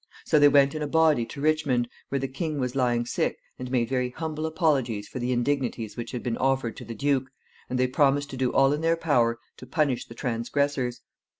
[0.25, 3.69] So they went in a body to Richmond, where the king was lying sick, and
[3.69, 7.29] made very humble apologies for the indignities which had been offered to the duke,
[7.69, 11.01] and they promised to do all in their power to punish the transgressors.